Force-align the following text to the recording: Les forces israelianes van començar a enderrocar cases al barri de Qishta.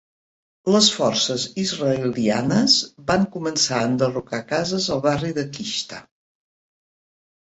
Les 0.75 0.85
forces 0.99 1.43
israelianes 1.63 2.77
van 3.11 3.27
començar 3.35 3.81
a 3.83 3.91
enderrocar 3.91 4.43
cases 4.53 4.89
al 4.97 5.05
barri 5.07 5.33
de 5.41 5.49
Qishta. 5.59 6.01